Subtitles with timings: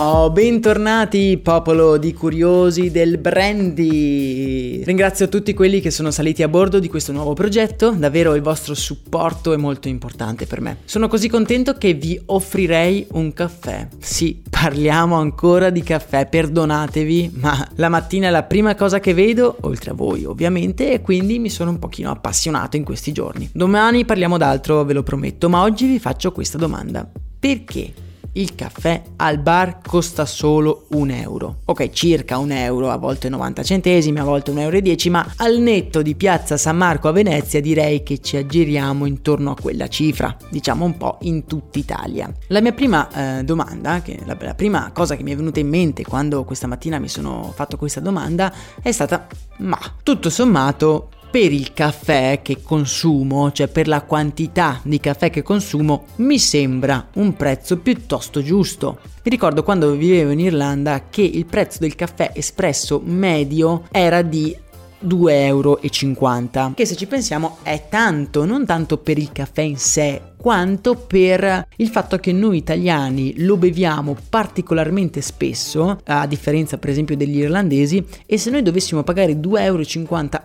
[0.00, 4.84] Oh, bentornati popolo di curiosi del brandy!
[4.84, 8.74] Ringrazio tutti quelli che sono saliti a bordo di questo nuovo progetto, davvero il vostro
[8.74, 10.76] supporto è molto importante per me.
[10.84, 13.88] Sono così contento che vi offrirei un caffè.
[13.98, 19.56] Sì, parliamo ancora di caffè, perdonatevi, ma la mattina è la prima cosa che vedo,
[19.62, 23.50] oltre a voi ovviamente, e quindi mi sono un pochino appassionato in questi giorni.
[23.52, 27.04] Domani parliamo d'altro, ve lo prometto, ma oggi vi faccio questa domanda.
[27.40, 28.06] Perché
[28.38, 31.58] il caffè al bar costa solo un euro.
[31.66, 36.02] Ok, circa un euro, a volte 90 centesimi, a volte 1,10 euro, ma al netto
[36.02, 40.84] di piazza San Marco a Venezia direi che ci aggiriamo intorno a quella cifra, diciamo
[40.84, 42.32] un po' in tutta Italia.
[42.48, 46.04] La mia prima eh, domanda, la, la prima cosa che mi è venuta in mente
[46.04, 49.26] quando questa mattina mi sono fatto questa domanda è stata
[49.58, 55.42] ma tutto sommato per il caffè che consumo, cioè per la quantità di caffè che
[55.42, 58.98] consumo, mi sembra un prezzo piuttosto giusto.
[59.22, 64.56] Mi ricordo quando vivevo in Irlanda che il prezzo del caffè espresso medio era di
[65.04, 65.80] 2,50 euro,
[66.74, 71.66] che se ci pensiamo è tanto, non tanto per il caffè in sé, quanto per
[71.76, 78.04] il fatto che noi italiani lo beviamo particolarmente spesso, a differenza per esempio degli irlandesi,
[78.24, 79.82] e se noi dovessimo pagare 2,50 euro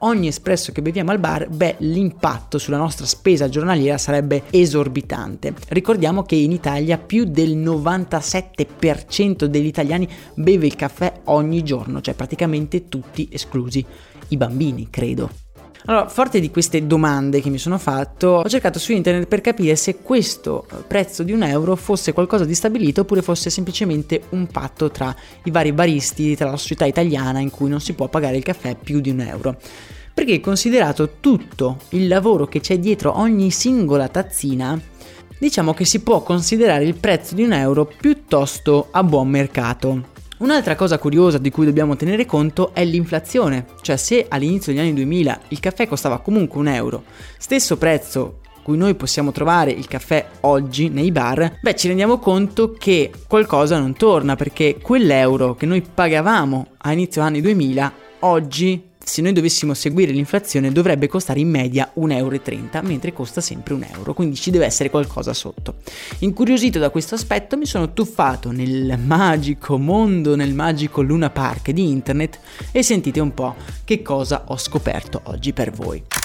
[0.00, 5.54] ogni espresso che beviamo al bar, beh, l'impatto sulla nostra spesa giornaliera sarebbe esorbitante.
[5.68, 12.14] Ricordiamo che in Italia più del 97% degli italiani beve il caffè ogni giorno, cioè
[12.14, 13.84] praticamente tutti esclusi
[14.28, 15.47] i bambini, credo.
[15.84, 19.76] Allora, forte di queste domande che mi sono fatto, ho cercato su internet per capire
[19.76, 24.46] se questo eh, prezzo di un euro fosse qualcosa di stabilito oppure fosse semplicemente un
[24.48, 28.36] patto tra i vari baristi, tra la società italiana in cui non si può pagare
[28.36, 29.56] il caffè più di un euro.
[30.12, 34.78] Perché considerato tutto il lavoro che c'è dietro ogni singola tazzina,
[35.38, 40.16] diciamo che si può considerare il prezzo di un euro piuttosto a buon mercato.
[40.38, 44.94] Un'altra cosa curiosa di cui dobbiamo tenere conto è l'inflazione, cioè se all'inizio degli anni
[44.94, 47.02] 2000 il caffè costava comunque un euro,
[47.38, 52.70] stesso prezzo cui noi possiamo trovare il caffè oggi nei bar, beh ci rendiamo conto
[52.70, 59.22] che qualcosa non torna perché quell'euro che noi pagavamo a inizio anni 2000 oggi se
[59.22, 64.12] noi dovessimo seguire l'inflazione dovrebbe costare in media 1,30 euro, mentre costa sempre un euro,
[64.12, 65.76] quindi ci deve essere qualcosa sotto.
[66.18, 71.88] Incuriosito da questo aspetto mi sono tuffato nel magico mondo, nel magico Luna Park di
[71.88, 72.38] internet
[72.70, 73.54] e sentite un po'
[73.84, 76.17] che cosa ho scoperto oggi per voi.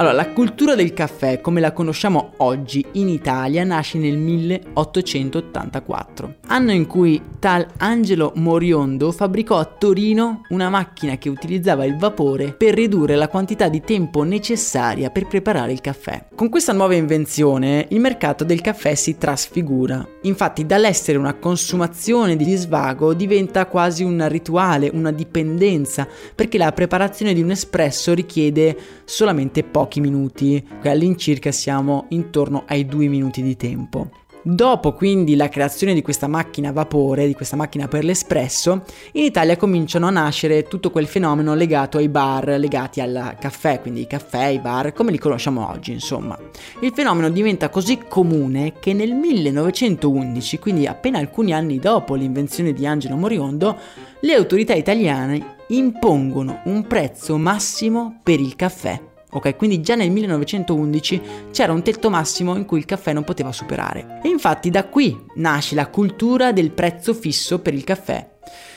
[0.00, 6.72] Allora, la cultura del caffè, come la conosciamo oggi in Italia, nasce nel 1884, anno
[6.72, 12.72] in cui tal Angelo Moriondo fabbricò a Torino una macchina che utilizzava il vapore per
[12.72, 16.28] ridurre la quantità di tempo necessaria per preparare il caffè.
[16.34, 20.02] Con questa nuova invenzione, il mercato del caffè si trasfigura.
[20.22, 27.34] Infatti, dall'essere una consumazione di svago diventa quasi un rituale, una dipendenza, perché la preparazione
[27.34, 28.74] di un espresso richiede
[29.04, 34.08] solamente poco pochi minuti, all'incirca siamo intorno ai due minuti di tempo.
[34.42, 39.24] Dopo quindi la creazione di questa macchina a vapore, di questa macchina per l'espresso, in
[39.24, 44.06] Italia cominciano a nascere tutto quel fenomeno legato ai bar, legati al caffè, quindi i
[44.06, 46.38] caffè, i bar, come li conosciamo oggi, insomma.
[46.80, 52.86] Il fenomeno diventa così comune che nel 1911, quindi appena alcuni anni dopo l'invenzione di
[52.86, 53.76] Angelo Moriondo,
[54.20, 61.20] le autorità italiane impongono un prezzo massimo per il caffè Ok, quindi già nel 1911
[61.52, 64.20] c'era un tetto massimo in cui il caffè non poteva superare.
[64.22, 68.28] E infatti da qui nasce la cultura del prezzo fisso per il caffè.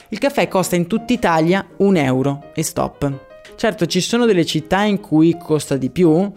[0.10, 3.32] Il caffè costa in tutta Italia un euro e stop.
[3.56, 6.32] Certo, ci sono delle città in cui costa di più,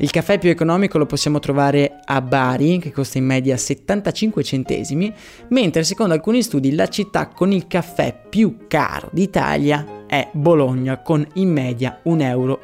[0.00, 5.12] Il caffè più economico lo possiamo trovare a Bari, che costa in media 75 centesimi,
[5.48, 11.24] mentre secondo alcuni studi la città con il caffè più caro d'Italia è Bologna con
[11.34, 12.60] in media 1,12 euro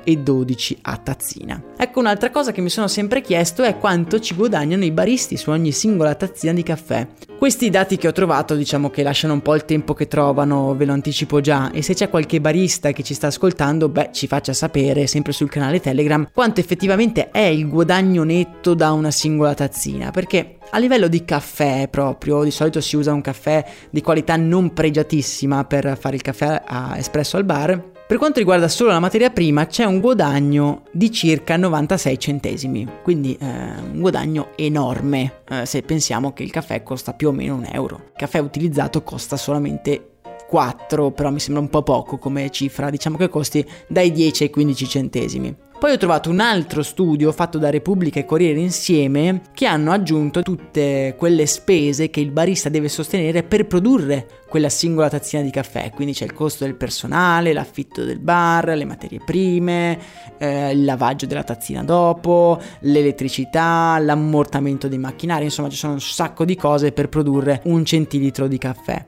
[0.82, 1.62] a tazzina.
[1.76, 5.50] Ecco un'altra cosa che mi sono sempre chiesto è quanto ci guadagnano i baristi su
[5.50, 7.06] ogni singola tazzina di caffè.
[7.38, 10.86] Questi dati che ho trovato diciamo che lasciano un po' il tempo che trovano, ve
[10.86, 14.54] lo anticipo già, e se c'è qualche barista che ci sta ascoltando, beh ci faccia
[14.54, 20.10] sapere sempre sul canale Telegram quanto effettivamente è il guadagno netto da una singola tazzina,
[20.10, 24.72] perché a livello di caffè proprio, di solito si usa un caffè di qualità non
[24.72, 27.92] pregiatissima per fare il caffè a espresso al bar.
[28.06, 33.34] Per quanto riguarda solo la materia prima c'è un guadagno di circa 96 centesimi, quindi
[33.40, 37.66] eh, un guadagno enorme eh, se pensiamo che il caffè costa più o meno un
[37.70, 37.96] euro.
[37.96, 40.16] Il caffè utilizzato costa solamente
[40.46, 44.50] 4, però mi sembra un po' poco come cifra, diciamo che costi dai 10 ai
[44.50, 45.56] 15 centesimi.
[45.84, 50.40] Poi ho trovato un altro studio fatto da Repubblica e Corriere insieme che hanno aggiunto
[50.40, 55.90] tutte quelle spese che il barista deve sostenere per produrre quella singola tazzina di caffè,
[55.90, 59.98] quindi c'è il costo del personale, l'affitto del bar, le materie prime,
[60.38, 66.46] eh, il lavaggio della tazzina dopo, l'elettricità, l'ammortamento dei macchinari, insomma ci sono un sacco
[66.46, 69.04] di cose per produrre un centilitro di caffè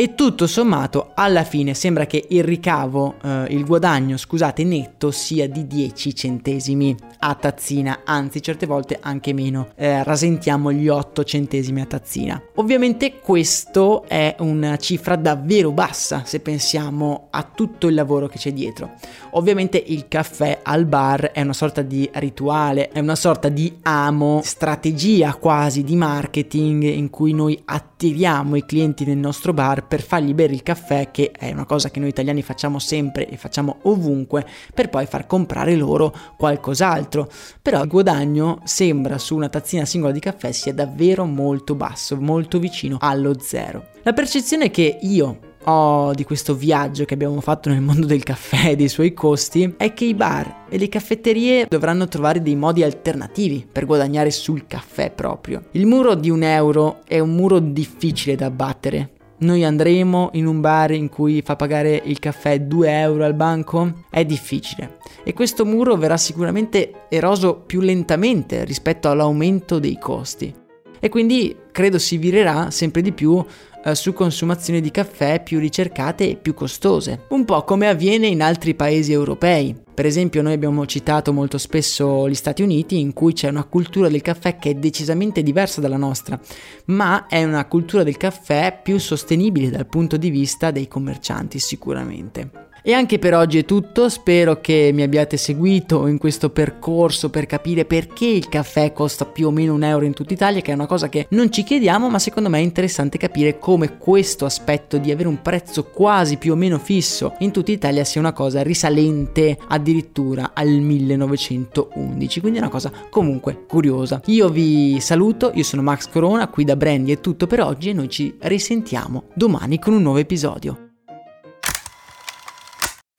[0.00, 5.46] e tutto sommato alla fine sembra che il ricavo, eh, il guadagno, scusate, netto sia
[5.46, 11.82] di 10 centesimi a tazzina, anzi certe volte anche meno, eh, rasentiamo gli 8 centesimi
[11.82, 12.42] a tazzina.
[12.54, 18.54] Ovviamente questo è una cifra davvero bassa se pensiamo a tutto il lavoro che c'è
[18.54, 18.92] dietro.
[19.32, 24.40] Ovviamente il caffè al bar è una sorta di rituale, è una sorta di amo,
[24.42, 27.60] strategia quasi di marketing in cui noi
[28.00, 31.90] attiriamo i clienti nel nostro bar per fargli bere il caffè, che è una cosa
[31.90, 37.28] che noi italiani facciamo sempre e facciamo ovunque, per poi far comprare loro qualcos'altro.
[37.60, 42.58] Però il guadagno sembra su una tazzina singola di caffè sia davvero molto basso, molto
[42.58, 43.88] vicino allo zero.
[44.02, 48.70] La percezione che io ho di questo viaggio che abbiamo fatto nel mondo del caffè
[48.70, 52.82] e dei suoi costi è che i bar e le caffetterie dovranno trovare dei modi
[52.82, 55.64] alternativi per guadagnare sul caffè proprio.
[55.72, 59.10] Il muro di un euro è un muro difficile da abbattere
[59.40, 64.04] noi andremo in un bar in cui fa pagare il caffè 2 euro al banco?
[64.10, 70.54] È difficile e questo muro verrà sicuramente eroso più lentamente rispetto all'aumento dei costi
[71.00, 73.44] e quindi credo si virerà sempre di più
[73.82, 78.42] eh, su consumazioni di caffè più ricercate e più costose, un po' come avviene in
[78.42, 79.74] altri paesi europei.
[79.92, 84.08] Per esempio noi abbiamo citato molto spesso gli Stati Uniti in cui c'è una cultura
[84.08, 86.38] del caffè che è decisamente diversa dalla nostra,
[86.86, 92.69] ma è una cultura del caffè più sostenibile dal punto di vista dei commercianti sicuramente.
[92.82, 97.44] E anche per oggi è tutto, spero che mi abbiate seguito in questo percorso per
[97.44, 100.74] capire perché il caffè costa più o meno un euro in tutta Italia, che è
[100.74, 104.96] una cosa che non ci chiediamo, ma secondo me è interessante capire come questo aspetto
[104.96, 108.62] di avere un prezzo quasi più o meno fisso in tutta Italia sia una cosa
[108.62, 114.22] risalente addirittura al 1911, quindi è una cosa comunque curiosa.
[114.26, 117.92] Io vi saluto, io sono Max Corona, qui da Brandy è tutto per oggi e
[117.92, 120.89] noi ci risentiamo domani con un nuovo episodio.